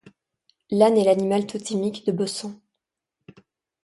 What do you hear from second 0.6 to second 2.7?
L'Âne est l'animal totémique de Bessan.